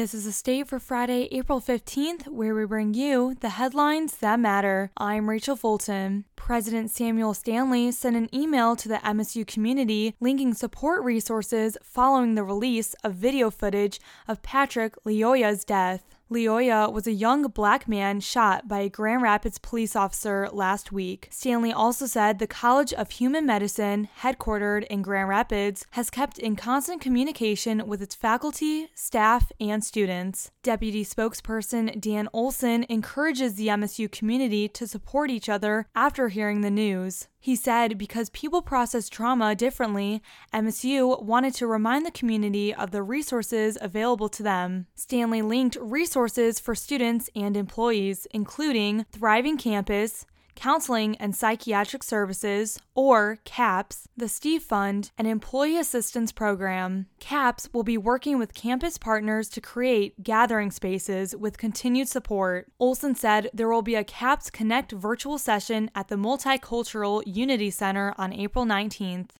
[0.00, 4.40] This is a state for Friday, April 15th, where we bring you the headlines that
[4.40, 4.90] matter.
[4.96, 6.24] I'm Rachel Fulton.
[6.36, 12.42] President Samuel Stanley sent an email to the MSU community linking support resources following the
[12.42, 16.16] release of video footage of Patrick Lyoya's death.
[16.30, 21.26] Lyoya was a young black man shot by a Grand Rapids police officer last week.
[21.32, 26.54] Stanley also said the College of Human Medicine, headquartered in Grand Rapids, has kept in
[26.54, 30.52] constant communication with its faculty, staff, and students.
[30.62, 36.70] Deputy spokesperson Dan Olson encourages the MSU community to support each other after hearing the
[36.70, 37.26] news.
[37.42, 40.22] He said because people process trauma differently,
[40.52, 44.86] MSU wanted to remind the community of the resources available to them.
[44.94, 53.38] Stanley linked resources for students and employees, including Thriving Campus, Counseling and Psychiatric Services, or
[53.44, 57.06] CAPS, the Steve Fund, and Employee Assistance Program.
[57.18, 62.70] CAPS will be working with campus partners to create gathering spaces with continued support.
[62.78, 68.14] Olson said there will be a CAPS Connect virtual session at the Multicultural Unity Center
[68.18, 69.30] on April 19th.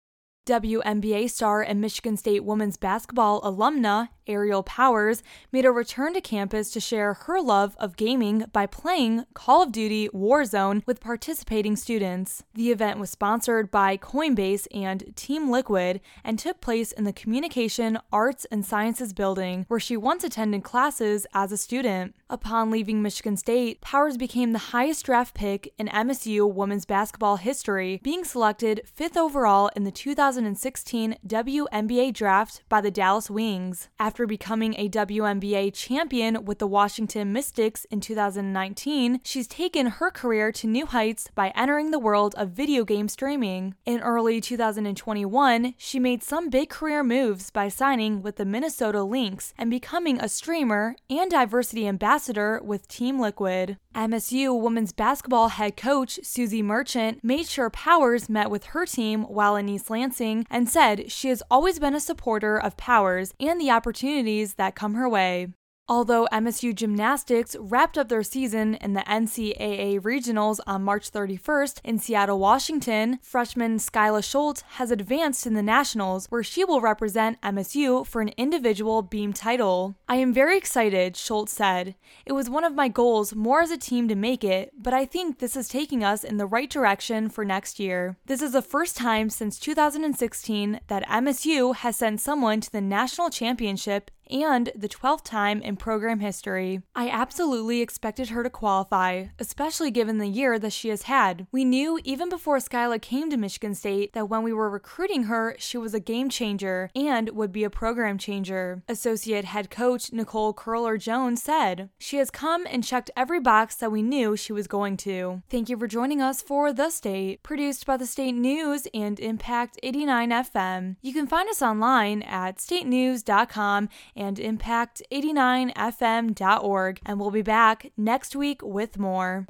[0.47, 6.71] WNBA star and Michigan State women's basketball alumna Aerial Powers made a return to campus
[6.71, 12.45] to share her love of gaming by playing Call of Duty Warzone with participating students.
[12.55, 17.99] The event was sponsored by Coinbase and Team Liquid and took place in the Communication,
[18.13, 22.15] Arts, and Sciences building, where she once attended classes as a student.
[22.29, 28.01] Upon leaving Michigan State, Powers became the highest draft pick in MSU women's basketball history,
[28.05, 33.89] being selected fifth overall in the 2016 WNBA draft by the Dallas Wings.
[33.99, 40.11] After after becoming a WNBA champion with the Washington Mystics in 2019, she's taken her
[40.11, 43.77] career to new heights by entering the world of video game streaming.
[43.87, 49.55] In early 2021, she made some big career moves by signing with the Minnesota Lynx
[49.57, 53.79] and becoming a streamer and diversity ambassador with Team Liquid.
[53.95, 59.57] MSU women's basketball head coach Suzy Merchant made sure Powers met with her team while
[59.57, 63.71] in East Lansing and said she has always been a supporter of Powers and the
[63.71, 65.49] opportunity opportunities that come her way.
[65.91, 71.99] Although MSU Gymnastics wrapped up their season in the NCAA Regionals on March 31st in
[71.99, 78.07] Seattle, Washington, freshman Skyla Schulte has advanced in the Nationals, where she will represent MSU
[78.07, 79.97] for an individual beam title.
[80.09, 81.97] I am very excited, Schulte said.
[82.25, 85.05] It was one of my goals more as a team to make it, but I
[85.05, 88.17] think this is taking us in the right direction for next year.
[88.27, 93.31] This is the first time since 2016 that MSU has sent someone to the national
[93.31, 96.83] championship and the 12th time in program history.
[96.95, 101.47] I absolutely expected her to qualify, especially given the year that she has had.
[101.53, 105.57] We knew even before Skyla came to Michigan State that when we were recruiting her,
[105.59, 108.83] she was a game changer and would be a program changer.
[108.89, 113.93] Associate head coach Nicole Curler Jones said, She has come and checked every box that
[113.93, 115.43] we knew she was going to.
[115.49, 119.79] Thank you for joining us for The State, produced by the State News and Impact
[119.83, 120.97] 89 FM.
[121.01, 123.89] You can find us online at statenews.com
[124.21, 127.01] and impact89fm.org.
[127.07, 129.47] And we'll be back next week with more.